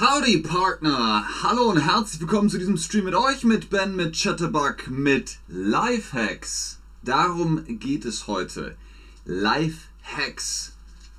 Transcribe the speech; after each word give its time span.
Howdy 0.00 0.38
Partner! 0.38 1.22
Hallo 1.42 1.64
und 1.70 1.76
herzlich 1.76 2.18
willkommen 2.18 2.48
zu 2.48 2.56
diesem 2.56 2.78
Stream 2.78 3.04
mit 3.04 3.14
euch, 3.14 3.44
mit 3.44 3.68
Ben, 3.68 3.94
mit 3.94 4.16
Chatterbug, 4.16 4.88
mit 4.88 5.36
Lifehacks. 5.48 6.78
Darum 7.02 7.62
geht 7.66 8.06
es 8.06 8.26
heute. 8.26 8.74
Lifehacks. 9.26 10.72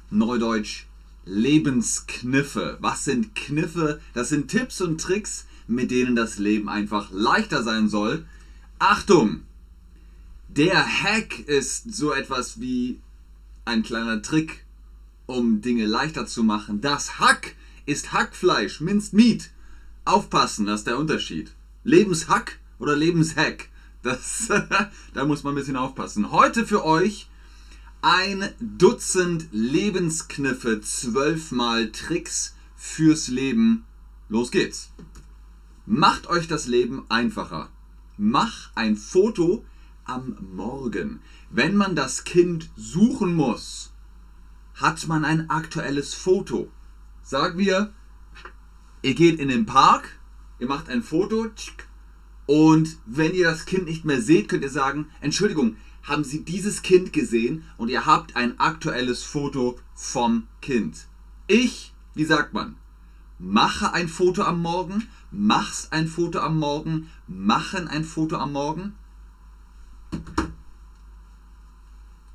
Neudeutsch 0.09 0.85
Lebenskniffe. 1.23 2.79
Was 2.81 3.05
sind 3.05 3.35
Kniffe? 3.35 4.01
Das 4.15 4.29
sind 4.29 4.47
Tipps 4.47 4.81
und 4.81 4.99
Tricks, 4.99 5.45
mit 5.67 5.91
denen 5.91 6.15
das 6.15 6.39
Leben 6.39 6.67
einfach 6.67 7.11
leichter 7.11 7.61
sein 7.61 7.89
soll. 7.89 8.25
Achtung! 8.79 9.43
Der 10.47 10.83
Hack 10.83 11.47
ist 11.47 11.93
so 11.93 12.11
etwas 12.11 12.59
wie 12.59 12.99
ein 13.65 13.83
kleiner 13.83 14.23
Trick, 14.23 14.65
um 15.27 15.61
Dinge 15.61 15.85
leichter 15.85 16.25
zu 16.25 16.43
machen. 16.43 16.81
Das 16.81 17.19
Hack 17.19 17.55
ist 17.85 18.13
Hackfleisch, 18.13 18.81
Minced 18.81 19.13
Meat. 19.13 19.51
Aufpassen, 20.05 20.65
das 20.65 20.81
ist 20.81 20.87
der 20.87 20.97
Unterschied. 20.97 21.53
Lebenshack 21.83 22.59
oder 22.79 22.95
Lebenshack. 22.95 23.69
Das, 24.01 24.49
da 25.13 25.25
muss 25.25 25.43
man 25.43 25.53
ein 25.53 25.57
bisschen 25.57 25.77
aufpassen. 25.77 26.31
Heute 26.31 26.65
für 26.65 26.83
euch 26.83 27.29
ein 28.01 28.49
Dutzend 28.59 29.47
Lebenskniffe, 29.51 30.81
zwölfmal 30.81 31.89
Tricks 31.91 32.53
fürs 32.75 33.29
Leben. 33.29 33.85
Los 34.27 34.51
geht's. 34.51 34.91
Macht 35.85 36.27
euch 36.27 36.49
das 36.49 36.67
Leben 36.67 37.05
einfacher. 37.07 37.69
Mach 38.17 38.71
ein 38.75 38.97
Foto 38.97 39.63
am 40.03 40.37
Morgen. 40.53 41.21
Wenn 41.49 41.77
man 41.77 41.95
das 41.95 42.25
Kind 42.25 42.69
suchen 42.75 43.33
muss, 43.33 43.93
hat 44.75 45.07
man 45.07 45.23
ein 45.23 45.49
aktuelles 45.49 46.13
Foto. 46.13 46.69
Sagen 47.23 47.57
wir, 47.57 47.93
ihr 49.01 49.15
geht 49.15 49.39
in 49.39 49.47
den 49.47 49.65
Park, 49.65 50.19
ihr 50.59 50.67
macht 50.67 50.89
ein 50.89 51.01
Foto 51.01 51.47
und 52.45 52.97
wenn 53.05 53.33
ihr 53.33 53.45
das 53.45 53.65
Kind 53.65 53.85
nicht 53.85 54.03
mehr 54.03 54.21
seht, 54.21 54.49
könnt 54.49 54.63
ihr 54.63 54.69
sagen, 54.69 55.07
Entschuldigung, 55.21 55.77
haben 56.03 56.25
Sie 56.25 56.43
dieses 56.43 56.81
Kind 56.81 57.13
gesehen 57.13 57.63
und 57.77 57.87
ihr 57.87 58.05
habt 58.05 58.35
ein 58.35 58.59
aktuelles 58.59 59.23
Foto 59.23 59.79
vom 59.95 60.47
Kind. 60.61 61.07
Ich, 61.47 61.93
wie 62.13 62.25
sagt 62.25 62.53
man, 62.53 62.75
mache 63.39 63.93
ein 63.93 64.09
Foto 64.09 64.43
am 64.43 64.61
Morgen, 64.61 65.07
machst 65.31 65.93
ein 65.93 66.07
Foto 66.07 66.39
am 66.39 66.59
Morgen, 66.59 67.09
machen 67.27 67.87
ein 67.87 68.03
Foto 68.03 68.35
am 68.35 68.51
Morgen. 68.51 68.95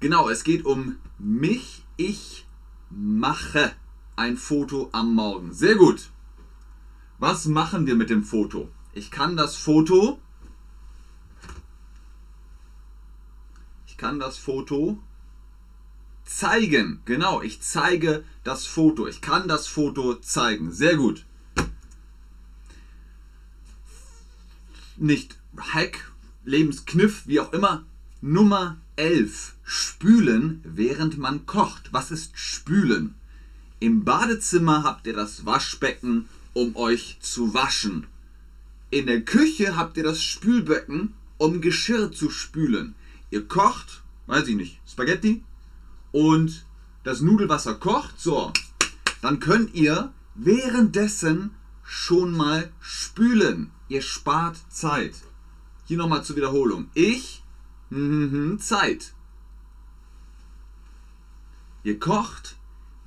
Genau, 0.00 0.30
es 0.30 0.44
geht 0.44 0.64
um 0.64 0.96
mich, 1.18 1.84
ich 1.98 2.46
mache 2.90 3.72
ein 4.18 4.36
Foto 4.36 4.88
am 4.92 5.14
Morgen. 5.14 5.54
Sehr 5.54 5.76
gut. 5.76 6.10
Was 7.18 7.46
machen 7.46 7.86
wir 7.86 7.94
mit 7.94 8.10
dem 8.10 8.24
Foto? 8.24 8.68
Ich 8.92 9.10
kann 9.10 9.36
das 9.36 9.56
Foto 9.56 10.20
ich 13.86 13.96
kann 13.96 14.20
das 14.20 14.38
Foto 14.38 15.02
zeigen. 16.24 17.00
Genau, 17.04 17.42
ich 17.42 17.60
zeige 17.62 18.24
das 18.44 18.64
Foto. 18.64 19.08
Ich 19.08 19.20
kann 19.20 19.48
das 19.48 19.66
Foto 19.66 20.14
zeigen. 20.14 20.70
Sehr 20.70 20.96
gut. 20.96 21.26
Nicht 24.96 25.38
Hack, 25.56 26.12
Lebenskniff, 26.44 27.26
wie 27.26 27.40
auch 27.40 27.52
immer. 27.52 27.84
Nummer 28.20 28.76
11. 28.94 29.54
Spülen, 29.64 30.60
während 30.64 31.18
man 31.18 31.46
kocht. 31.46 31.92
Was 31.92 32.12
ist 32.12 32.38
Spülen? 32.38 33.16
Im 33.80 34.04
Badezimmer 34.04 34.82
habt 34.82 35.06
ihr 35.06 35.14
das 35.14 35.46
Waschbecken, 35.46 36.28
um 36.52 36.74
euch 36.74 37.18
zu 37.20 37.54
waschen. 37.54 38.06
In 38.90 39.06
der 39.06 39.22
Küche 39.22 39.76
habt 39.76 39.96
ihr 39.96 40.02
das 40.02 40.20
Spülbecken, 40.22 41.14
um 41.36 41.60
Geschirr 41.60 42.10
zu 42.10 42.30
spülen. 42.30 42.94
Ihr 43.30 43.46
kocht, 43.46 44.02
weiß 44.26 44.48
ich 44.48 44.56
nicht, 44.56 44.80
Spaghetti 44.88 45.44
und 46.10 46.64
das 47.04 47.20
Nudelwasser 47.20 47.74
kocht, 47.74 48.18
so, 48.18 48.52
dann 49.22 49.38
könnt 49.38 49.74
ihr 49.74 50.12
währenddessen 50.34 51.52
schon 51.84 52.32
mal 52.32 52.72
spülen. 52.80 53.70
Ihr 53.88 54.02
spart 54.02 54.56
Zeit. 54.68 55.14
Hier 55.86 55.96
nochmal 55.96 56.24
zur 56.24 56.36
Wiederholung. 56.36 56.90
Ich, 56.94 57.42
mm, 57.90 58.58
Zeit. 58.58 59.14
Ihr 61.82 61.98
kocht, 61.98 62.57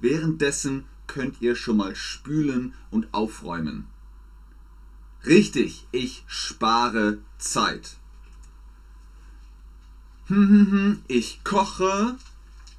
währenddessen 0.01 0.83
könnt 1.07 1.41
ihr 1.41 1.55
schon 1.55 1.77
mal 1.77 1.95
spülen 1.95 2.73
und 2.89 3.13
aufräumen. 3.13 3.87
Richtig, 5.25 5.85
ich 5.91 6.23
spare 6.27 7.19
Zeit. 7.37 7.97
Ich 11.07 11.43
koche, 11.43 12.15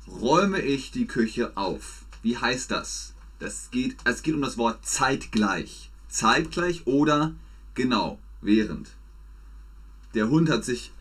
räume 0.09 0.61
ich 0.61 0.91
die 0.91 1.07
Küche 1.07 1.57
auf. 1.57 2.05
Wie 2.23 2.39
heißt 2.39 2.71
das? 2.71 3.13
Das 3.39 3.71
geht, 3.71 3.97
es 4.05 4.23
geht 4.23 4.35
um 4.35 4.41
das 4.41 4.57
Wort 4.57 4.87
zeitgleich. 4.87 5.91
Zeitgleich 6.09 6.87
oder 6.87 7.35
genau, 7.75 8.19
während. 8.41 8.91
Der 10.15 10.29
Hund 10.29 10.49
hat 10.49 10.65
sich 10.65 10.93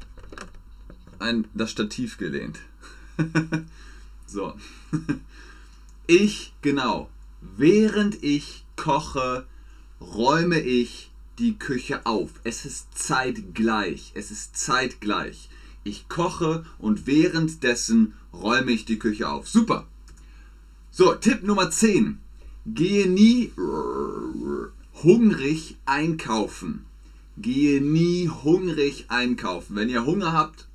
an 1.20 1.48
das 1.54 1.72
Stativ 1.72 2.18
gelehnt. 2.18 2.60
so. 4.28 4.56
Ich, 6.08 6.54
genau, 6.62 7.10
während 7.42 8.24
ich 8.24 8.66
koche, 8.76 9.46
räume 10.00 10.60
ich 10.60 11.12
die 11.40 11.58
Küche 11.58 12.06
auf. 12.06 12.32
Es 12.44 12.66
ist 12.66 12.98
zeitgleich. 12.98 14.12
Es 14.16 14.32
ist 14.32 14.58
zeitgleich. 14.58 15.50
Ich 15.84 16.08
koche 16.10 16.66
und 16.78 17.08
währenddessen 17.08 18.14
räume 18.34 18.72
ich 18.72 18.86
die 18.86 19.00
Küche 19.00 19.30
auf. 19.30 19.48
Super. 19.48 19.88
So, 20.92 21.14
Tipp 21.16 21.44
Nummer 21.44 21.72
10. 21.72 22.20
Gehe 22.68 23.08
nie 23.08 23.52
hungrig 25.04 25.78
einkaufen. 25.86 26.86
Gehe 27.38 27.82
nie 27.82 28.30
hungrig 28.30 29.06
einkaufen. 29.08 29.76
Wenn 29.76 29.90
ihr 29.90 30.06
Hunger 30.06 30.34
habt 30.34 30.68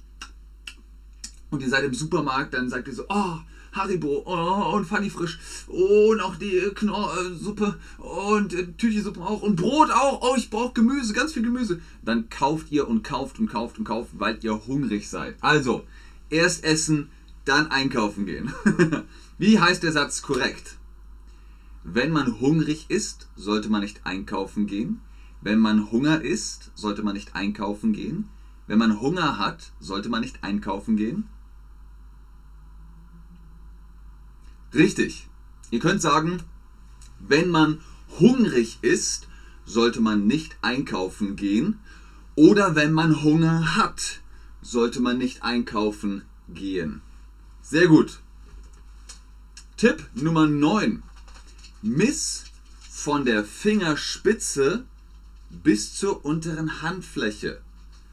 und 1.51 1.63
ihr 1.63 1.69
seid 1.69 1.85
im 1.85 1.95
Supermarkt, 1.95 2.55
dann 2.55 2.69
sagt 2.69 2.89
ihr 2.89 2.95
so, 2.95 3.05
oh, 3.09 3.39
Haribo 3.77 4.23
oh, 4.25 4.75
und 4.75 4.87
Funny 4.87 5.11
Frisch 5.11 5.39
und 5.67 6.21
auch 6.21 6.37
die 6.37 6.61
Knorrsuppe 6.75 7.77
und 7.99 8.55
äh, 8.55 8.67
Tüchesuppe 8.73 9.21
auch 9.21 9.43
und 9.43 9.57
Brot 9.57 9.91
auch. 9.91 10.23
Oh, 10.23 10.35
ich 10.37 10.51
brauche 10.51 10.73
Gemüse, 10.73 11.13
ganz 11.13 11.33
viel 11.33 11.43
Gemüse. 11.43 11.81
Dann 12.03 12.29
kauft 12.31 12.73
ihr 12.73 12.89
und 12.89 13.05
kauft 13.05 13.39
und 13.39 13.49
kauft 13.49 13.79
und 13.79 13.85
kauft, 13.85 14.11
weil 14.19 14.39
ihr 14.43 14.67
hungrig 14.67 15.09
seid. 15.09 15.37
Also, 15.41 15.85
erst 16.31 16.65
essen, 16.65 17.11
dann 17.45 17.71
einkaufen 17.71 18.27
gehen. 18.27 18.53
Wie 19.39 19.61
heißt 19.61 19.83
der 19.83 19.93
Satz 19.93 20.23
korrekt? 20.23 20.77
Wenn 21.85 22.11
man 22.11 22.41
hungrig 22.41 22.87
ist, 22.89 23.29
sollte 23.37 23.69
man 23.69 23.83
nicht 23.83 24.01
einkaufen 24.05 24.67
gehen. 24.67 25.01
Wenn 25.41 25.61
man 25.61 25.93
Hunger 25.93 26.23
isst, 26.23 26.73
sollte 26.75 27.03
man 27.03 27.15
nicht 27.15 27.37
einkaufen 27.37 27.93
gehen. 27.93 28.29
Wenn 28.67 28.79
man 28.79 29.01
Hunger 29.01 29.39
hat, 29.39 29.71
sollte 29.79 30.09
man 30.09 30.23
nicht 30.23 30.43
einkaufen 30.43 30.97
gehen. 30.97 31.29
Richtig. 34.75 35.27
Ihr 35.71 35.81
könnt 35.81 36.01
sagen, 36.03 36.43
wenn 37.19 37.51
man 37.51 37.81
hungrig 38.19 38.79
ist, 38.83 39.29
sollte 39.65 40.01
man 40.01 40.27
nicht 40.27 40.57
einkaufen 40.63 41.37
gehen. 41.37 41.79
Oder 42.35 42.75
wenn 42.75 42.93
man 42.93 43.23
Hunger 43.23 43.77
hat, 43.77 44.21
sollte 44.63 45.01
man 45.01 45.19
nicht 45.19 45.43
einkaufen 45.43 46.23
gehen. 46.49 47.01
Sehr 47.63 47.89
gut. 47.89 48.21
Tipp 49.77 50.09
Nummer 50.15 50.47
9. 50.47 51.03
Miss 51.83 52.45
von 52.91 53.25
der 53.25 53.45
Fingerspitze 53.45 54.85
bis 55.51 55.95
zur 55.95 56.25
unteren 56.25 56.83
Handfläche. 56.83 57.61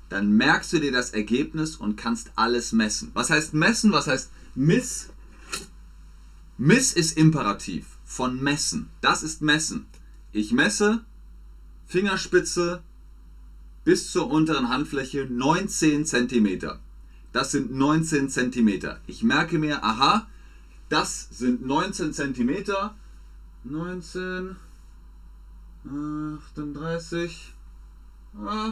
Dann 0.10 0.34
merkst 0.34 0.74
du 0.74 0.80
dir 0.80 0.92
das 0.92 1.12
Ergebnis 1.12 1.76
und 1.76 1.96
kannst 1.96 2.32
alles 2.36 2.72
messen. 2.72 3.12
Was 3.14 3.30
heißt 3.30 3.54
messen? 3.54 3.92
Was 3.92 4.08
heißt 4.08 4.30
miss? 4.56 5.10
Miss 6.66 6.94
ist 6.94 7.18
Imperativ 7.18 7.98
von 8.06 8.42
messen. 8.42 8.90
Das 9.02 9.22
ist 9.22 9.42
messen. 9.42 9.86
Ich 10.32 10.54
messe 10.54 11.04
Fingerspitze 11.88 12.82
bis 13.84 14.14
zur 14.14 14.32
unteren 14.32 14.70
Handfläche 14.70 15.28
19 15.30 16.06
cm. 16.06 16.80
Das 17.34 17.52
sind 17.52 17.74
19 17.74 18.30
cm. 18.30 18.96
Ich 19.08 19.24
merke 19.24 19.60
mir, 19.60 19.84
aha, 19.84 20.26
das 20.88 21.28
sind 21.32 21.66
19 21.66 22.14
cm. 22.14 22.64
19, 23.66 24.56
38, 26.56 27.54
ah, 28.38 28.72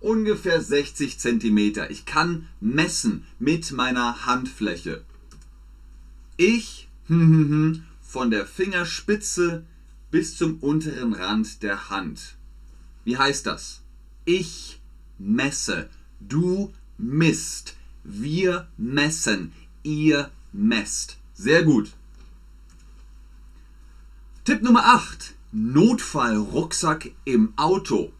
ungefähr 0.00 0.60
60 0.60 1.16
cm. 1.16 1.58
Ich 1.90 2.06
kann 2.06 2.48
messen 2.60 3.24
mit 3.38 3.70
meiner 3.70 4.26
Handfläche. 4.26 5.04
Ich 6.36 6.89
von 7.10 8.30
der 8.30 8.46
Fingerspitze 8.46 9.64
bis 10.12 10.36
zum 10.36 10.58
unteren 10.58 11.12
Rand 11.12 11.62
der 11.64 11.90
Hand. 11.90 12.36
Wie 13.04 13.16
heißt 13.16 13.46
das? 13.46 13.80
Ich 14.24 14.80
messe, 15.18 15.90
du 16.20 16.72
misst, 16.98 17.76
wir 18.04 18.68
messen, 18.76 19.52
ihr 19.82 20.30
messt. 20.52 21.16
Sehr 21.34 21.64
gut. 21.64 21.90
Tipp 24.44 24.62
Nummer 24.62 24.84
8. 24.86 25.34
Notfallrucksack 25.52 27.10
im 27.24 27.52
Auto. 27.56 28.12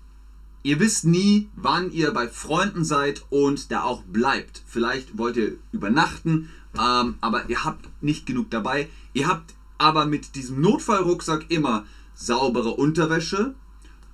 Ihr 0.63 0.81
wisst 0.81 1.05
nie, 1.05 1.49
wann 1.55 1.93
ihr 1.93 2.11
bei 2.11 2.29
Freunden 2.29 2.85
seid 2.85 3.25
und 3.31 3.71
da 3.71 3.83
auch 3.83 4.03
bleibt. 4.03 4.63
Vielleicht 4.67 5.17
wollt 5.17 5.37
ihr 5.37 5.59
übernachten, 5.73 6.51
ähm, 6.79 7.17
aber 7.21 7.49
ihr 7.49 7.65
habt 7.65 7.89
nicht 8.03 8.27
genug 8.27 8.51
dabei. 8.51 8.89
Ihr 9.13 9.27
habt 9.27 9.55
aber 9.79 10.07
mit 10.07 10.35
diesem 10.35 10.61
Notfallrucksack 10.61 11.47
immer 11.49 11.85
saubere 12.15 12.71
Unterwäsche, 12.71 13.55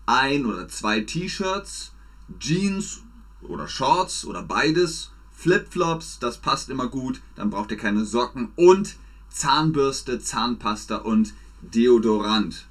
ein 0.07 0.47
oder 0.47 0.69
zwei 0.69 1.01
T-Shirts, 1.01 1.93
Jeans 2.39 3.03
oder 3.43 3.67
Shorts 3.69 4.25
oder 4.25 4.43
beides, 4.43 5.11
Flipflops, 5.33 6.19
das 6.19 6.39
passt 6.39 6.71
immer 6.71 6.89
gut, 6.89 7.21
dann 7.35 7.51
braucht 7.51 7.71
ihr 7.71 7.77
keine 7.77 8.05
Socken 8.05 8.53
und 8.57 8.97
Zahnbürste, 9.29 10.21
Zahnpasta 10.21 10.97
und 10.97 11.35
Deodorant. 11.61 12.67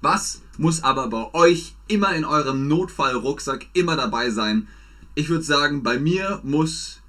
Was 0.00 0.42
muss 0.56 0.82
aber 0.82 1.08
bei 1.08 1.34
euch 1.34 1.74
immer 1.88 2.14
in 2.14 2.24
eurem 2.24 2.68
Notfallrucksack 2.68 3.66
immer 3.72 3.96
dabei 3.96 4.30
sein? 4.30 4.68
Ich 5.14 5.28
würde 5.28 5.44
sagen, 5.44 5.82
bei 5.82 5.98
mir 5.98 6.40
muss, 6.44 7.00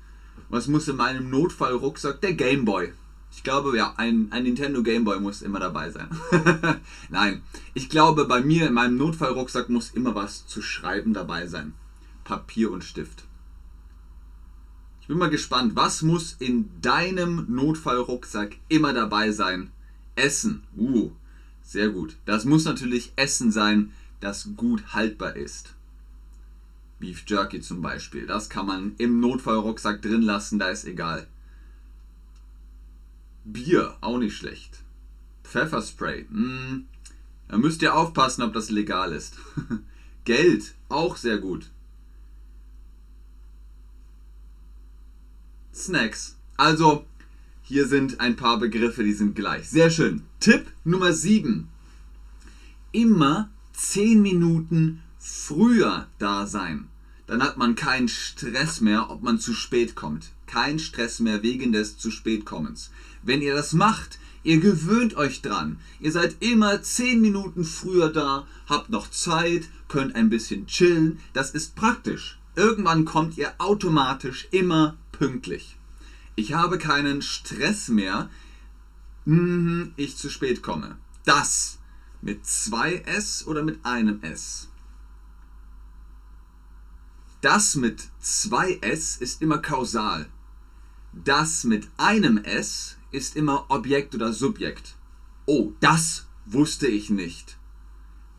was 0.49 0.67
muss 0.67 0.87
in 0.87 0.95
meinem 0.95 1.29
Notfallrucksack? 1.29 2.21
Der 2.21 2.33
Gameboy. 2.33 2.93
Ich 3.31 3.43
glaube, 3.43 3.77
ja, 3.77 3.93
ein, 3.97 4.27
ein 4.31 4.43
Nintendo 4.43 4.81
Gameboy 4.81 5.19
muss 5.19 5.41
immer 5.41 5.59
dabei 5.59 5.91
sein. 5.91 6.09
Nein, 7.09 7.43
ich 7.73 7.89
glaube, 7.89 8.25
bei 8.25 8.41
mir 8.41 8.67
in 8.67 8.73
meinem 8.73 8.97
Notfallrucksack 8.97 9.69
muss 9.69 9.91
immer 9.91 10.15
was 10.15 10.47
zu 10.47 10.61
schreiben 10.61 11.13
dabei 11.13 11.47
sein. 11.47 11.73
Papier 12.23 12.71
und 12.71 12.83
Stift. 12.83 13.23
Ich 15.01 15.07
bin 15.07 15.17
mal 15.17 15.29
gespannt, 15.29 15.75
was 15.75 16.01
muss 16.01 16.35
in 16.39 16.69
deinem 16.81 17.45
Notfallrucksack 17.47 18.57
immer 18.67 18.93
dabei 18.93 19.31
sein? 19.31 19.71
Essen. 20.15 20.63
Uh, 20.75 21.11
sehr 21.61 21.89
gut. 21.89 22.17
Das 22.25 22.45
muss 22.45 22.65
natürlich 22.65 23.13
Essen 23.15 23.51
sein, 23.51 23.91
das 24.19 24.49
gut 24.55 24.93
haltbar 24.93 25.35
ist. 25.35 25.75
Beef 26.99 27.23
Jerky 27.25 27.61
zum 27.61 27.81
Beispiel. 27.81 28.25
Das 28.27 28.49
kann 28.49 28.65
man 28.65 28.95
im 28.97 29.19
Notfallrucksack 29.19 30.01
drin 30.01 30.21
lassen, 30.21 30.59
da 30.59 30.69
ist 30.69 30.85
egal. 30.85 31.27
Bier, 33.45 33.97
auch 34.01 34.17
nicht 34.17 34.35
schlecht. 34.35 34.83
Pfefferspray, 35.43 36.25
mm, 36.29 36.85
da 37.47 37.57
müsst 37.57 37.81
ihr 37.81 37.95
aufpassen, 37.95 38.43
ob 38.43 38.53
das 38.53 38.69
legal 38.69 39.13
ist. 39.13 39.35
Geld, 40.25 40.75
auch 40.89 41.17
sehr 41.17 41.39
gut. 41.39 41.71
Snacks. 45.73 46.35
Also, 46.57 47.05
hier 47.63 47.87
sind 47.87 48.19
ein 48.19 48.35
paar 48.35 48.59
Begriffe, 48.59 49.03
die 49.03 49.13
sind 49.13 49.35
gleich. 49.35 49.69
Sehr 49.69 49.89
schön. 49.89 50.23
Tipp 50.39 50.67
Nummer 50.83 51.13
7. 51.13 51.67
Immer 52.91 53.49
10 53.73 54.21
Minuten 54.21 55.01
früher 55.19 56.07
da 56.17 56.47
sein. 56.47 56.87
Dann 57.27 57.43
hat 57.43 57.57
man 57.57 57.75
keinen 57.75 58.07
Stress 58.07 58.81
mehr, 58.81 59.11
ob 59.11 59.21
man 59.21 59.39
zu 59.39 59.53
spät 59.53 59.95
kommt. 59.95 60.31
Kein 60.47 60.79
Stress 60.79 61.19
mehr 61.19 61.43
wegen 61.43 61.71
des 61.71 61.97
zu 61.97 62.09
spät 62.09 62.45
kommens. 62.45 62.89
Wenn 63.21 63.41
ihr 63.41 63.53
das 63.53 63.73
macht, 63.73 64.17
ihr 64.43 64.59
gewöhnt 64.59 65.15
euch 65.15 65.41
dran. 65.41 65.77
Ihr 65.99 66.11
seid 66.11 66.37
immer 66.39 66.81
10 66.81 67.21
Minuten 67.21 67.65
früher 67.65 68.09
da, 68.09 68.47
habt 68.67 68.89
noch 68.89 69.11
Zeit, 69.11 69.69
könnt 69.87 70.15
ein 70.15 70.29
bisschen 70.29 70.65
chillen. 70.65 71.19
Das 71.33 71.51
ist 71.51 71.75
praktisch. 71.75 72.39
Irgendwann 72.55 73.05
kommt 73.05 73.37
ihr 73.37 73.53
automatisch 73.59 74.47
immer 74.51 74.97
pünktlich. 75.11 75.77
Ich 76.35 76.53
habe 76.53 76.77
keinen 76.77 77.21
Stress 77.21 77.89
mehr, 77.89 78.29
mhm, 79.25 79.93
ich 79.97 80.17
zu 80.17 80.29
spät 80.29 80.63
komme. 80.63 80.97
Das 81.25 81.77
mit 82.21 82.45
zwei 82.45 82.95
S 83.05 83.45
oder 83.45 83.63
mit 83.63 83.85
einem 83.85 84.21
S? 84.23 84.68
Das 87.41 87.75
mit 87.75 88.03
zwei 88.19 88.79
S 88.81 89.17
ist 89.17 89.41
immer 89.41 89.59
kausal. 89.59 90.27
Das 91.13 91.63
mit 91.63 91.87
einem 91.97 92.37
S 92.37 92.97
ist 93.11 93.35
immer 93.35 93.65
Objekt 93.69 94.13
oder 94.13 94.33
Subjekt. 94.33 94.95
Oh, 95.45 95.71
das 95.79 96.27
wusste 96.45 96.87
ich 96.87 97.09
nicht. 97.09 97.57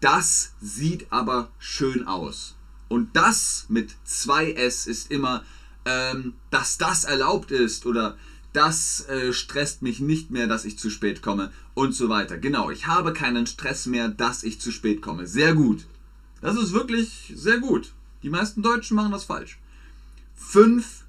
Das 0.01 0.55
sieht 0.61 1.11
aber 1.11 1.51
schön 1.59 2.07
aus. 2.07 2.57
Und 2.89 3.17
das 3.17 3.67
mit 3.69 3.97
zwei 4.05 4.53
S 4.53 4.87
ist 4.87 5.11
immer 5.11 5.45
ähm, 5.85 6.35
dass 6.51 6.79
das 6.79 7.05
erlaubt 7.05 7.51
ist 7.51 7.87
oder 7.87 8.17
das 8.53 9.07
äh, 9.09 9.33
stresst 9.33 9.83
mich 9.83 10.01
nicht 10.01 10.31
mehr, 10.31 10.47
dass 10.47 10.65
ich 10.65 10.79
zu 10.79 10.91
spät 10.91 11.23
komme 11.23 11.53
und 11.75 11.95
so 11.95 12.09
weiter. 12.09 12.37
Genau, 12.37 12.71
ich 12.71 12.87
habe 12.87 13.13
keinen 13.13 13.47
Stress 13.47 13.87
mehr, 13.87 14.09
dass 14.09 14.43
ich 14.43 14.61
zu 14.61 14.73
spät 14.73 15.03
komme. 15.03 15.27
Sehr 15.27 15.55
gut. 15.55 15.87
Das 16.41 16.57
ist 16.57 16.73
wirklich 16.73 17.33
sehr 17.37 17.59
gut. 17.59 17.93
Die 18.23 18.31
meisten 18.31 18.63
Deutschen 18.63 18.97
machen 18.97 19.13
das 19.13 19.25
falsch. 19.25 19.59
Fünf 20.35 21.05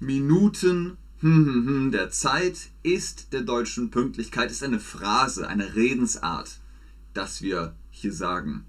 Minuten 0.00 0.96
hm, 1.20 1.46
hm, 1.46 1.66
hm, 1.66 1.90
der 1.90 2.10
Zeit 2.10 2.70
ist 2.82 3.32
der 3.32 3.40
deutschen 3.40 3.90
Pünktlichkeit, 3.90 4.50
ist 4.50 4.62
eine 4.62 4.78
Phrase, 4.78 5.48
eine 5.48 5.74
Redensart, 5.74 6.58
dass 7.14 7.40
wir 7.40 7.74
hier 7.90 8.12
sagen. 8.12 8.66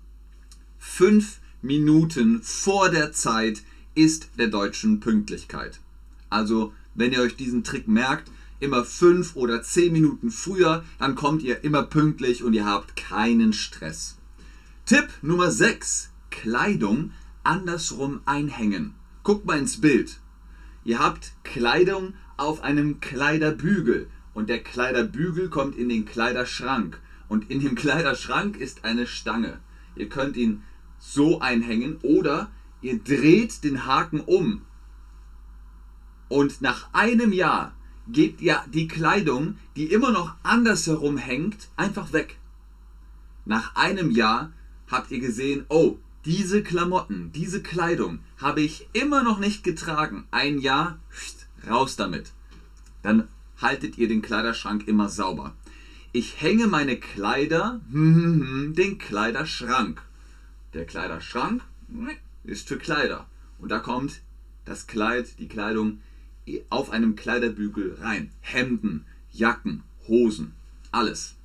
Fünf 0.78 1.40
Minuten 1.62 2.42
vor 2.42 2.90
der 2.90 3.12
Zeit 3.12 3.64
ist 3.94 4.30
der 4.38 4.48
deutschen 4.48 5.00
Pünktlichkeit. 5.00 5.82
Also, 6.30 6.74
wenn 6.94 7.12
ihr 7.12 7.22
euch 7.22 7.36
diesen 7.36 7.64
Trick 7.64 7.90
merkt, 7.90 8.32
immer 8.60 8.86
fünf 8.86 9.36
oder 9.36 9.62
zehn 9.62 9.92
Minuten 9.92 10.32
früher, 10.32 10.86
dann 10.98 11.16
kommt 11.16 11.44
ihr 11.44 11.64
immer 11.64 11.84
pünktlich 11.84 12.44
und 12.44 12.54
ihr 12.54 12.66
habt 12.66 12.96
keinen 12.96 13.52
Stress. 13.52 14.16
Tipp 14.86 15.10
Nummer 15.22 15.52
6. 15.52 16.10
Kleidung 16.42 17.12
andersrum 17.44 18.22
einhängen. 18.26 18.94
Guckt 19.24 19.46
mal 19.46 19.58
ins 19.58 19.80
Bild. 19.82 20.20
Ihr 20.84 21.00
habt 21.00 21.32
Kleidung 21.44 22.14
auf 22.38 22.62
einem 22.62 23.00
Kleiderbügel 23.00 24.08
und 24.34 24.50
der 24.50 24.62
Kleiderbügel 24.62 25.50
kommt 25.50 25.76
in 25.76 25.90
den 25.90 26.06
Kleiderschrank 26.06 27.00
und 27.30 27.50
in 27.50 27.62
dem 27.62 27.76
Kleiderschrank 27.76 28.58
ist 28.58 28.84
eine 28.84 29.08
Stange. 29.08 29.60
Ihr 29.96 30.10
könnt 30.10 30.38
ihn 30.38 30.64
so 31.00 31.40
einhängen 31.40 31.98
oder 32.02 32.52
ihr 32.82 33.00
dreht 33.00 33.64
den 33.64 33.86
Haken 33.86 34.20
um 34.20 34.62
und 36.28 36.62
nach 36.62 36.90
einem 36.94 37.32
Jahr 37.32 37.74
gebt 38.08 38.42
ihr 38.42 38.64
die 38.74 38.88
Kleidung, 38.88 39.58
die 39.76 39.86
immer 39.86 40.12
noch 40.12 40.36
andersherum 40.44 41.18
hängt, 41.18 41.70
einfach 41.76 42.14
weg. 42.14 42.38
Nach 43.46 43.76
einem 43.76 44.12
Jahr 44.12 44.52
habt 44.88 45.12
ihr 45.12 45.20
gesehen, 45.20 45.66
oh, 45.70 45.98
diese 46.26 46.64
Klamotten, 46.64 47.32
diese 47.34 47.62
Kleidung 47.62 48.20
habe 48.38 48.62
ich 48.62 48.88
immer 48.94 49.24
noch 49.24 49.40
nicht 49.40 49.64
getragen. 49.64 50.26
Ein 50.32 50.60
Jahr, 50.60 51.00
raus 51.70 51.96
damit. 51.96 52.32
Dann 53.04 53.28
haltet 53.62 53.98
ihr 53.98 54.08
den 54.08 54.22
Kleiderschrank 54.22 54.88
immer 54.88 55.08
sauber. 55.10 55.56
Ich 56.12 56.42
hänge 56.42 56.68
meine 56.68 56.98
Kleider, 56.98 57.82
den 57.90 58.98
Kleiderschrank. 58.98 60.02
Der 60.74 60.86
Kleiderschrank 60.86 61.62
ist 62.44 62.68
für 62.68 62.78
Kleider. 62.78 63.28
Und 63.60 63.70
da 63.70 63.80
kommt 63.80 64.22
das 64.66 64.88
Kleid, 64.88 65.40
die 65.40 65.48
Kleidung 65.48 66.02
auf 66.70 66.90
einem 66.90 67.16
Kleiderbügel 67.16 67.98
rein. 68.02 68.32
Hemden, 68.42 69.06
Jacken, 69.32 69.84
Hosen, 70.08 70.54
alles. 70.92 71.36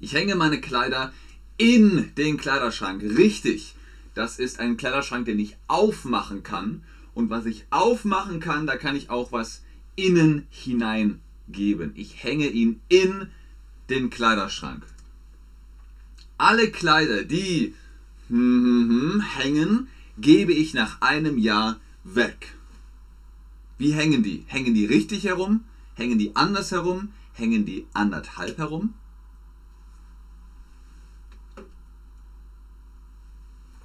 Ich 0.00 0.12
hänge 0.12 0.34
meine 0.34 0.60
Kleider 0.60 1.12
in 1.56 2.12
den 2.16 2.36
Kleiderschrank. 2.36 3.02
Richtig. 3.02 3.74
Das 4.14 4.38
ist 4.38 4.60
ein 4.60 4.76
Kleiderschrank, 4.76 5.26
den 5.26 5.38
ich 5.38 5.56
aufmachen 5.66 6.42
kann. 6.42 6.82
Und 7.14 7.30
was 7.30 7.46
ich 7.46 7.66
aufmachen 7.70 8.40
kann, 8.40 8.66
da 8.66 8.76
kann 8.76 8.96
ich 8.96 9.10
auch 9.10 9.32
was 9.32 9.62
innen 9.96 10.46
hineingeben. 10.50 11.92
Ich 11.94 12.22
hänge 12.22 12.48
ihn 12.48 12.80
in 12.88 13.28
den 13.90 14.10
Kleiderschrank. 14.10 14.84
Alle 16.38 16.70
Kleider, 16.70 17.22
die 17.24 17.74
hm, 18.28 18.64
hm, 18.64 18.88
hm, 18.88 19.20
hängen, 19.20 19.88
gebe 20.18 20.52
ich 20.52 20.74
nach 20.74 21.00
einem 21.00 21.38
Jahr 21.38 21.80
weg. 22.04 22.54
Wie 23.78 23.92
hängen 23.92 24.22
die? 24.22 24.44
Hängen 24.46 24.74
die 24.74 24.86
richtig 24.86 25.24
herum? 25.24 25.64
Hängen 25.94 26.18
die 26.18 26.34
anders 26.34 26.70
herum? 26.70 27.12
Hängen 27.32 27.66
die 27.66 27.86
anderthalb 27.92 28.58
herum? 28.58 28.94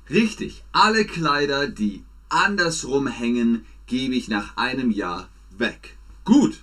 Richtig, 0.09 0.63
alle 0.71 1.05
Kleider, 1.05 1.67
die 1.67 2.03
andersrum 2.29 3.05
hängen, 3.05 3.65
gebe 3.85 4.15
ich 4.15 4.27
nach 4.27 4.57
einem 4.57 4.89
Jahr 4.89 5.29
weg. 5.55 5.97
Gut. 6.25 6.57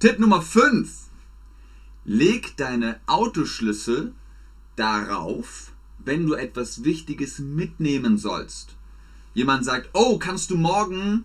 Tipp 0.00 0.18
Nummer 0.18 0.42
5. 0.42 0.90
Leg 2.04 2.56
deine 2.56 2.98
Autoschlüssel 3.06 4.12
darauf, 4.74 5.70
wenn 6.04 6.26
du 6.26 6.34
etwas 6.34 6.82
Wichtiges 6.82 7.38
mitnehmen 7.38 8.18
sollst. 8.18 8.74
Jemand 9.32 9.64
sagt, 9.64 9.90
oh, 9.92 10.18
kannst 10.18 10.50
du 10.50 10.56
morgen 10.56 11.24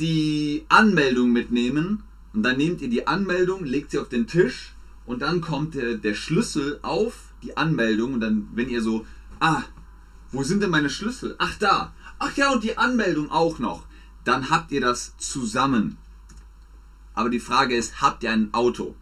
die 0.00 0.64
Anmeldung 0.68 1.30
mitnehmen? 1.30 2.02
Und 2.32 2.42
dann 2.42 2.56
nehmt 2.56 2.80
ihr 2.80 2.90
die 2.90 3.06
Anmeldung, 3.06 3.64
legt 3.64 3.92
sie 3.92 3.98
auf 3.98 4.08
den 4.08 4.26
Tisch 4.26 4.74
und 5.06 5.22
dann 5.22 5.40
kommt 5.40 5.76
der, 5.76 5.94
der 5.94 6.14
Schlüssel 6.14 6.80
auf 6.82 7.32
die 7.44 7.56
Anmeldung 7.56 8.14
und 8.14 8.20
dann, 8.20 8.48
wenn 8.54 8.68
ihr 8.68 8.82
so, 8.82 9.06
ah, 9.38 9.62
wo 10.32 10.42
sind 10.42 10.62
denn 10.62 10.70
meine 10.70 10.90
Schlüssel? 10.90 11.34
Ach 11.38 11.56
da, 11.58 11.94
ach 12.18 12.36
ja 12.36 12.52
und 12.52 12.64
die 12.64 12.76
Anmeldung 12.76 13.30
auch 13.30 13.58
noch, 13.58 13.84
dann 14.24 14.50
habt 14.50 14.72
ihr 14.72 14.80
das 14.80 15.16
zusammen. 15.18 15.96
Aber 17.14 17.30
die 17.30 17.40
Frage 17.40 17.74
ist, 17.74 18.00
habt 18.00 18.22
ihr 18.22 18.30
ein 18.30 18.52
Auto? 18.52 18.94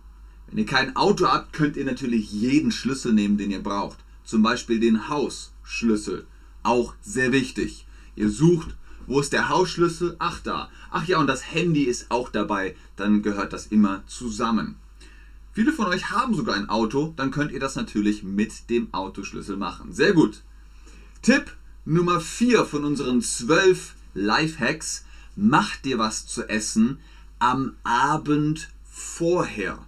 Wenn 0.47 0.59
ihr 0.59 0.67
kein 0.67 0.95
Auto 0.97 1.27
habt, 1.27 1.53
könnt 1.53 1.77
ihr 1.77 1.85
natürlich 1.85 2.31
jeden 2.31 2.71
Schlüssel 2.71 3.13
nehmen, 3.13 3.37
den 3.37 3.51
ihr 3.51 3.63
braucht. 3.63 3.99
Zum 4.25 4.43
Beispiel 4.43 4.81
den 4.81 5.09
Hausschlüssel. 5.09 6.27
Auch 6.63 6.95
sehr 7.03 7.33
wichtig. 7.33 7.87
Ihr 8.15 8.31
sucht, 8.31 8.77
wo 9.07 9.21
ist 9.21 9.33
der 9.33 9.49
Hausschlüssel? 9.49 10.17
Ach 10.19 10.41
da. 10.41 10.71
Ach 10.91 11.05
ja, 11.07 11.19
und 11.19 11.27
das 11.27 11.53
Handy 11.53 11.83
ist 11.85 12.11
auch 12.11 12.29
dabei. 12.29 12.77
Dann 12.97 13.23
gehört 13.23 13.53
das 13.53 13.67
immer 13.67 14.03
zusammen. 14.07 14.77
Viele 15.53 15.73
von 15.73 15.87
euch 15.87 16.11
haben 16.11 16.35
sogar 16.35 16.55
ein 16.55 16.69
Auto, 16.69 17.15
dann 17.17 17.31
könnt 17.31 17.51
ihr 17.51 17.61
das 17.61 17.77
natürlich 17.77 18.23
mit 18.23 18.69
dem 18.69 18.93
Autoschlüssel 18.93 19.57
machen. 19.57 19.93
Sehr 19.93 20.13
gut. 20.13 20.43
Tipp 21.23 21.57
Nummer 21.85 22.21
4 22.21 22.65
von 22.65 22.85
unseren 22.85 23.23
12 23.23 23.95
Lifehacks. 24.15 25.05
Macht 25.35 25.85
dir 25.85 25.99
was 25.99 26.27
zu 26.27 26.49
essen 26.49 26.99
am 27.39 27.75
Abend 27.83 28.69
vorher. 28.85 29.85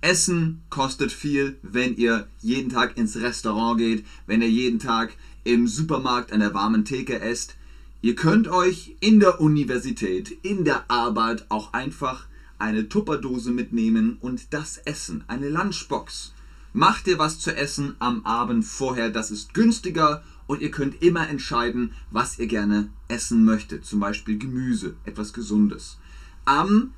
Essen 0.00 0.62
kostet 0.68 1.12
viel, 1.12 1.58
wenn 1.62 1.96
ihr 1.96 2.28
jeden 2.40 2.70
Tag 2.70 2.96
ins 2.96 3.16
Restaurant 3.16 3.78
geht, 3.78 4.04
wenn 4.26 4.42
ihr 4.42 4.50
jeden 4.50 4.78
Tag 4.78 5.14
im 5.44 5.66
Supermarkt 5.66 6.32
an 6.32 6.40
der 6.40 6.54
warmen 6.54 6.84
Theke 6.84 7.20
esst. 7.20 7.56
Ihr 8.00 8.14
könnt 8.14 8.48
euch 8.48 8.96
in 9.00 9.20
der 9.20 9.40
Universität, 9.40 10.36
in 10.42 10.64
der 10.64 10.90
Arbeit 10.90 11.46
auch 11.50 11.72
einfach 11.72 12.26
eine 12.58 12.88
Tupperdose 12.88 13.50
mitnehmen 13.50 14.18
und 14.20 14.52
das 14.52 14.78
essen, 14.78 15.24
eine 15.28 15.48
Lunchbox. 15.48 16.32
Macht 16.72 17.06
ihr 17.06 17.18
was 17.18 17.38
zu 17.38 17.54
essen 17.54 17.96
am 17.98 18.24
Abend 18.24 18.64
vorher, 18.64 19.10
das 19.10 19.30
ist 19.30 19.52
günstiger 19.52 20.24
und 20.52 20.60
ihr 20.60 20.70
könnt 20.70 21.02
immer 21.02 21.28
entscheiden, 21.28 21.94
was 22.10 22.38
ihr 22.38 22.46
gerne 22.46 22.90
essen 23.08 23.44
möchtet. 23.44 23.86
Zum 23.86 24.00
Beispiel 24.00 24.38
Gemüse, 24.38 24.96
etwas 25.04 25.32
Gesundes. 25.32 25.98
Am 26.44 26.92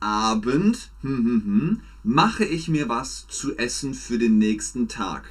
Abend 0.00 0.90
hm, 1.02 1.16
hm, 1.16 1.44
hm, 1.44 1.80
mache 2.02 2.44
ich 2.44 2.68
mir 2.68 2.88
was 2.88 3.26
zu 3.28 3.56
essen 3.58 3.92
für 3.92 4.18
den 4.18 4.38
nächsten 4.38 4.88
Tag. 4.88 5.24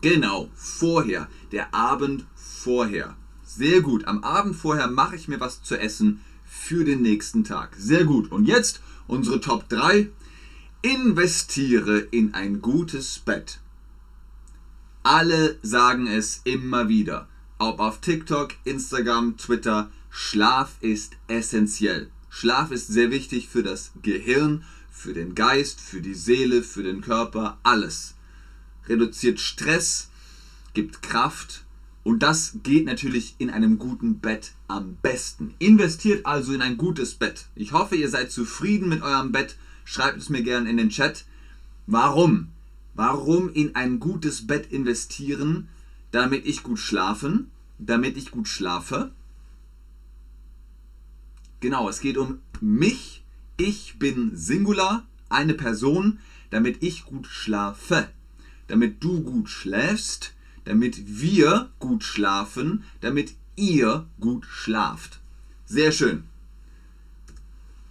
Genau, 0.00 0.50
vorher, 0.54 1.28
der 1.52 1.74
Abend 1.74 2.24
vorher. 2.34 3.16
Sehr 3.44 3.82
gut, 3.82 4.06
am 4.06 4.24
Abend 4.24 4.56
vorher 4.56 4.88
mache 4.88 5.16
ich 5.16 5.28
mir 5.28 5.38
was 5.38 5.62
zu 5.62 5.78
essen 5.78 6.20
für 6.46 6.84
den 6.84 7.02
nächsten 7.02 7.44
Tag. 7.44 7.76
Sehr 7.76 8.04
gut. 8.04 8.32
Und 8.32 8.46
jetzt 8.46 8.80
unsere 9.06 9.40
Top 9.40 9.68
3. 9.68 10.08
Investiere 10.80 11.98
in 11.98 12.32
ein 12.32 12.62
gutes 12.62 13.18
Bett. 13.18 13.60
Alle 15.04 15.58
sagen 15.62 16.06
es 16.06 16.42
immer 16.44 16.88
wieder. 16.88 17.28
Ob 17.58 17.80
auf 17.80 18.00
TikTok, 18.00 18.54
Instagram, 18.64 19.36
Twitter. 19.36 19.90
Schlaf 20.10 20.76
ist 20.80 21.14
essentiell. 21.26 22.08
Schlaf 22.30 22.70
ist 22.70 22.86
sehr 22.86 23.10
wichtig 23.10 23.48
für 23.48 23.64
das 23.64 23.90
Gehirn, 24.02 24.62
für 24.90 25.12
den 25.12 25.34
Geist, 25.34 25.80
für 25.80 26.00
die 26.00 26.14
Seele, 26.14 26.62
für 26.62 26.84
den 26.84 27.00
Körper, 27.00 27.58
alles. 27.64 28.14
Reduziert 28.86 29.40
Stress, 29.40 30.08
gibt 30.72 31.02
Kraft 31.02 31.64
und 32.04 32.22
das 32.22 32.58
geht 32.62 32.84
natürlich 32.84 33.34
in 33.38 33.50
einem 33.50 33.78
guten 33.78 34.20
Bett 34.20 34.52
am 34.68 34.96
besten. 35.02 35.54
Investiert 35.58 36.26
also 36.26 36.52
in 36.52 36.62
ein 36.62 36.76
gutes 36.76 37.14
Bett. 37.14 37.46
Ich 37.56 37.72
hoffe, 37.72 37.96
ihr 37.96 38.08
seid 38.08 38.30
zufrieden 38.30 38.88
mit 38.88 39.02
eurem 39.02 39.32
Bett. 39.32 39.56
Schreibt 39.84 40.18
es 40.18 40.28
mir 40.28 40.42
gerne 40.42 40.70
in 40.70 40.76
den 40.76 40.90
Chat. 40.90 41.24
Warum? 41.88 42.51
Warum 42.94 43.48
in 43.48 43.74
ein 43.74 44.00
gutes 44.00 44.46
Bett 44.46 44.70
investieren? 44.70 45.68
Damit 46.10 46.46
ich 46.46 46.62
gut 46.62 46.78
schlafen, 46.78 47.50
damit 47.78 48.16
ich 48.16 48.30
gut 48.30 48.48
schlafe. 48.48 49.12
Genau, 51.60 51.88
es 51.88 52.00
geht 52.00 52.18
um 52.18 52.40
mich. 52.60 53.24
Ich 53.56 53.98
bin 53.98 54.36
Singular, 54.36 55.06
eine 55.28 55.54
Person, 55.54 56.18
damit 56.50 56.82
ich 56.82 57.04
gut 57.06 57.26
schlafe. 57.26 58.08
Damit 58.66 59.02
du 59.02 59.22
gut 59.22 59.48
schläfst, 59.48 60.34
damit 60.64 61.20
wir 61.20 61.70
gut 61.78 62.04
schlafen, 62.04 62.84
damit 63.00 63.34
ihr 63.56 64.06
gut 64.20 64.44
schlaft. 64.46 65.20
Sehr 65.64 65.92
schön. 65.92 66.24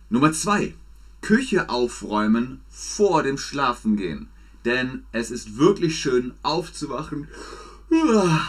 Nummer 0.09 0.31
zwei: 0.31 0.75
Küche 1.21 1.69
aufräumen 1.69 2.61
vor 2.69 3.23
dem 3.23 3.37
Schlafengehen. 3.37 4.27
Denn 4.65 5.05
es 5.11 5.31
ist 5.31 5.57
wirklich 5.57 5.99
schön 5.99 6.33
aufzuwachen 6.43 7.27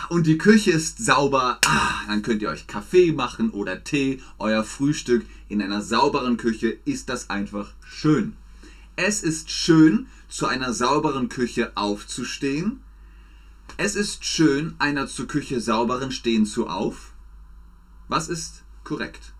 und 0.09 0.27
die 0.27 0.39
Küche 0.39 0.71
ist 0.71 1.05
sauber. 1.05 1.59
Ah, 1.65 2.07
dann 2.07 2.23
könnt 2.23 2.43
ihr 2.43 2.51
euch 2.51 2.67
Kaffee 2.67 3.13
machen 3.13 3.51
oder 3.51 3.83
Tee, 3.83 4.21
euer 4.39 4.63
Frühstück. 4.63 5.25
In 5.49 5.61
einer 5.61 5.83
sauberen 5.83 6.37
Küche 6.37 6.77
ist 6.85 7.09
das 7.09 7.31
einfach 7.31 7.73
schön. 7.85 8.35
Es 8.95 9.23
ist 9.23 9.51
schön, 9.51 10.07
zu 10.29 10.47
einer 10.47 10.73
sauberen 10.73 11.29
Küche 11.29 11.73
aufzustehen 11.77 12.81
es 13.77 13.97
ist 13.97 14.25
schön, 14.25 14.75
einer 14.79 15.07
zur 15.07 15.27
Küche 15.27 15.61
sauberen 15.61 16.13
stehen 16.13 16.47
zu 16.47 16.69
auf. 16.69 17.13
Was 18.09 18.29
ist 18.29 18.63
korrekt? 18.85 19.33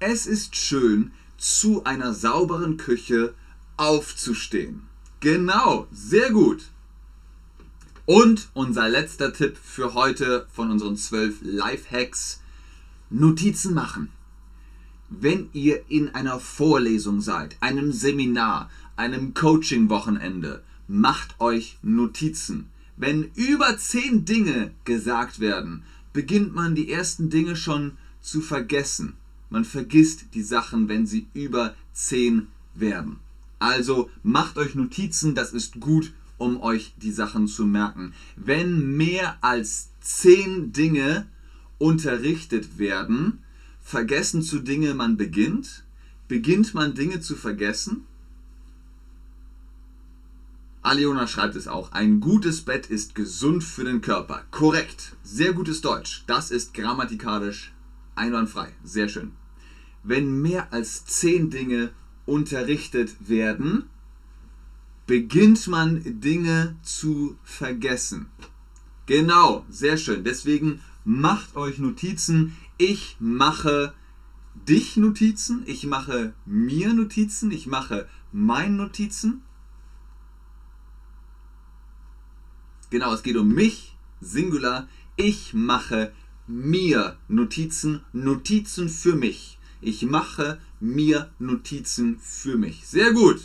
Es 0.00 0.26
ist 0.26 0.56
schön, 0.56 1.12
zu 1.36 1.84
einer 1.84 2.14
sauberen 2.14 2.76
Küche 2.76 3.34
aufzustehen. 3.76 4.82
Genau, 5.20 5.86
sehr 5.92 6.30
gut. 6.30 6.64
Und 8.06 8.48
unser 8.52 8.88
letzter 8.88 9.32
Tipp 9.32 9.56
für 9.56 9.94
heute 9.94 10.46
von 10.52 10.70
unseren 10.70 10.96
zwölf 10.96 11.38
Life-Hacks: 11.42 12.40
Notizen 13.10 13.74
machen. 13.74 14.10
Wenn 15.08 15.48
ihr 15.52 15.82
in 15.88 16.14
einer 16.14 16.40
Vorlesung 16.40 17.20
seid, 17.20 17.56
einem 17.60 17.92
Seminar, 17.92 18.70
einem 18.96 19.34
Coaching-Wochenende. 19.34 20.62
Macht 20.86 21.40
euch 21.40 21.78
Notizen. 21.82 22.68
Wenn 22.96 23.30
über 23.34 23.76
zehn 23.78 24.24
Dinge 24.24 24.72
gesagt 24.84 25.40
werden, 25.40 25.82
beginnt 26.12 26.54
man 26.54 26.74
die 26.74 26.90
ersten 26.90 27.30
Dinge 27.30 27.56
schon 27.56 27.92
zu 28.20 28.40
vergessen. 28.40 29.14
Man 29.54 29.64
vergisst 29.64 30.34
die 30.34 30.42
Sachen, 30.42 30.88
wenn 30.88 31.06
sie 31.06 31.28
über 31.32 31.76
zehn 31.92 32.48
werden. 32.74 33.20
Also 33.60 34.10
macht 34.24 34.58
euch 34.58 34.74
Notizen, 34.74 35.36
das 35.36 35.52
ist 35.52 35.78
gut, 35.78 36.12
um 36.38 36.60
euch 36.60 36.92
die 36.96 37.12
Sachen 37.12 37.46
zu 37.46 37.64
merken. 37.64 38.14
Wenn 38.34 38.96
mehr 38.96 39.38
als 39.42 39.90
zehn 40.00 40.72
Dinge 40.72 41.28
unterrichtet 41.78 42.78
werden, 42.78 43.44
vergessen 43.80 44.42
zu 44.42 44.58
Dinge 44.58 44.92
man 44.94 45.16
beginnt, 45.16 45.84
beginnt 46.26 46.74
man 46.74 46.96
Dinge 46.96 47.20
zu 47.20 47.36
vergessen, 47.36 48.06
Aliona 50.82 51.28
schreibt 51.28 51.54
es 51.54 51.68
auch. 51.68 51.92
Ein 51.92 52.18
gutes 52.18 52.62
Bett 52.62 52.90
ist 52.90 53.14
gesund 53.14 53.62
für 53.62 53.84
den 53.84 54.00
Körper. 54.00 54.42
Korrekt. 54.50 55.14
Sehr 55.22 55.52
gutes 55.52 55.80
Deutsch. 55.80 56.24
Das 56.26 56.50
ist 56.50 56.74
grammatikalisch 56.74 57.72
einwandfrei. 58.16 58.72
Sehr 58.82 59.08
schön. 59.08 59.30
Wenn 60.04 60.40
mehr 60.42 60.72
als 60.72 61.06
zehn 61.06 61.50
Dinge 61.50 61.90
unterrichtet 62.26 63.16
werden, 63.28 63.84
beginnt 65.06 65.66
man 65.66 66.20
Dinge 66.20 66.76
zu 66.82 67.36
vergessen. 67.42 68.26
Genau, 69.06 69.66
sehr 69.68 69.96
schön. 69.96 70.24
Deswegen 70.24 70.80
macht 71.04 71.56
euch 71.56 71.78
Notizen. 71.78 72.56
Ich 72.78 73.16
mache 73.18 73.92
dich 74.68 74.96
Notizen. 74.96 75.62
Ich 75.66 75.86
mache 75.86 76.34
mir 76.46 76.92
Notizen. 76.94 77.50
Ich 77.50 77.66
mache 77.66 78.08
mein 78.32 78.76
Notizen. 78.76 79.42
Genau, 82.90 83.12
es 83.12 83.22
geht 83.22 83.36
um 83.36 83.52
mich, 83.52 83.96
Singular. 84.20 84.88
Ich 85.16 85.52
mache 85.52 86.12
mir 86.46 87.16
Notizen, 87.28 88.02
Notizen 88.12 88.88
für 88.88 89.16
mich. 89.16 89.58
Ich 89.84 90.02
mache 90.02 90.58
mir 90.80 91.30
Notizen 91.38 92.18
für 92.18 92.56
mich. 92.56 92.86
Sehr 92.86 93.12
gut. 93.12 93.42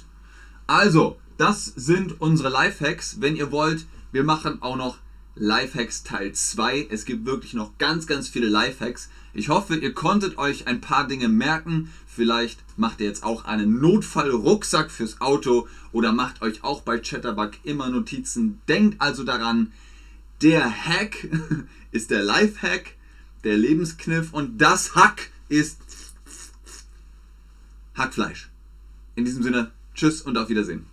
Also, 0.67 1.17
das 1.37 1.65
sind 1.65 2.21
unsere 2.21 2.49
Lifehacks. 2.49 3.17
Wenn 3.19 3.35
ihr 3.35 3.51
wollt, 3.51 3.85
wir 4.11 4.23
machen 4.23 4.61
auch 4.61 4.75
noch 4.75 4.99
Lifehacks 5.35 6.03
Teil 6.03 6.33
2. 6.33 6.87
Es 6.89 7.05
gibt 7.05 7.25
wirklich 7.25 7.53
noch 7.53 7.77
ganz, 7.77 8.07
ganz 8.07 8.27
viele 8.27 8.47
Lifehacks. 8.47 9.09
Ich 9.33 9.49
hoffe, 9.49 9.75
ihr 9.75 9.93
konntet 9.93 10.37
euch 10.37 10.67
ein 10.67 10.81
paar 10.81 11.07
Dinge 11.07 11.29
merken. 11.29 11.91
Vielleicht 12.07 12.59
macht 12.77 12.99
ihr 12.99 13.07
jetzt 13.07 13.23
auch 13.23 13.45
einen 13.45 13.79
Notfallrucksack 13.79 14.91
fürs 14.91 15.21
Auto 15.21 15.67
oder 15.91 16.11
macht 16.11 16.41
euch 16.41 16.63
auch 16.63 16.81
bei 16.81 16.99
Chatterbug 16.99 17.51
immer 17.63 17.89
Notizen. 17.89 18.61
Denkt 18.67 19.01
also 19.01 19.23
daran, 19.23 19.71
der 20.41 20.69
Hack 20.69 21.27
ist 21.91 22.11
der 22.11 22.23
Lifehack, 22.23 22.95
der 23.43 23.57
Lebenskniff 23.57 24.33
und 24.33 24.57
das 24.57 24.95
Hack 24.95 25.29
ist 25.47 25.88
Hackfleisch. 27.99 28.49
In 29.15 29.25
diesem 29.25 29.43
Sinne, 29.43 29.71
tschüss 29.93 30.21
und 30.21 30.37
auf 30.37 30.49
Wiedersehen. 30.49 30.85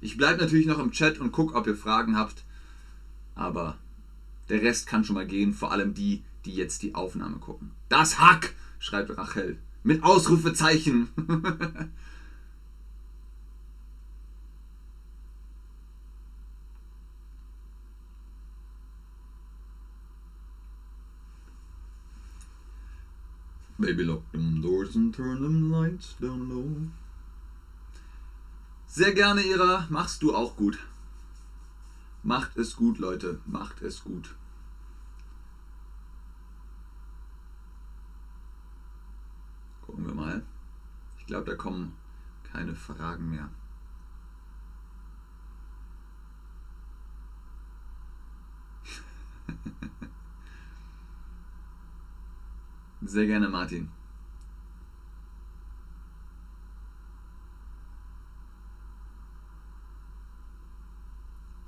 Ich 0.00 0.16
bleibe 0.16 0.40
natürlich 0.40 0.66
noch 0.66 0.78
im 0.78 0.90
Chat 0.90 1.18
und 1.18 1.32
gucke, 1.32 1.54
ob 1.54 1.66
ihr 1.66 1.76
Fragen 1.76 2.16
habt. 2.16 2.44
Aber 3.34 3.76
der 4.48 4.62
Rest 4.62 4.86
kann 4.86 5.04
schon 5.04 5.14
mal 5.14 5.26
gehen, 5.26 5.52
vor 5.52 5.72
allem 5.72 5.94
die, 5.94 6.22
die 6.44 6.54
jetzt 6.54 6.82
die 6.82 6.94
Aufnahme 6.94 7.36
gucken. 7.36 7.72
Das 7.88 8.18
Hack, 8.18 8.54
schreibt 8.78 9.16
Rachel. 9.16 9.58
Mit 9.82 10.02
Ausrufezeichen. 10.02 11.08
Baby, 23.86 24.02
lock 24.02 24.32
them 24.32 24.60
doors 24.60 24.96
and 24.96 25.14
turn 25.14 25.42
them 25.42 25.70
lights 25.70 26.16
down 26.20 26.48
low. 26.48 26.88
Sehr 28.88 29.14
gerne, 29.14 29.42
Ira. 29.42 29.86
Machst 29.90 30.22
du 30.22 30.34
auch 30.34 30.56
gut. 30.56 30.80
Macht 32.24 32.56
es 32.56 32.74
gut, 32.74 32.98
Leute. 32.98 33.38
Macht 33.46 33.82
es 33.82 34.02
gut. 34.02 34.34
Gucken 39.82 40.04
wir 40.04 40.14
mal. 40.14 40.42
Ich 41.20 41.26
glaube, 41.26 41.48
da 41.48 41.54
kommen 41.54 41.92
keine 42.42 42.74
Fragen 42.74 43.30
mehr. 43.30 43.48
Sehr 53.16 53.26
gerne, 53.26 53.48
Martin. 53.48 53.88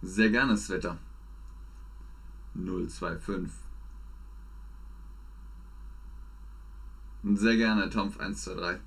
Sehr 0.02 0.28
gerne, 0.28 0.58
Sweater. 0.58 0.98
025. 2.54 3.50
Sehr 7.24 7.56
gerne, 7.56 7.88
Tomf 7.88 8.20
123. 8.20 8.80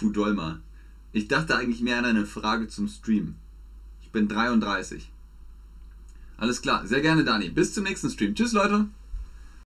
Fudolma. 0.00 0.60
Ich 1.12 1.28
dachte 1.28 1.54
eigentlich 1.56 1.82
mehr 1.82 1.98
an 1.98 2.06
eine 2.06 2.24
Frage 2.24 2.68
zum 2.68 2.88
Stream. 2.88 3.34
Ich 4.00 4.10
bin 4.10 4.28
33. 4.28 5.10
Alles 6.38 6.62
klar, 6.62 6.86
sehr 6.86 7.02
gerne 7.02 7.22
Dani. 7.22 7.50
Bis 7.50 7.74
zum 7.74 7.84
nächsten 7.84 8.08
Stream. 8.08 8.34
Tschüss 8.34 8.52
Leute. 8.52 8.88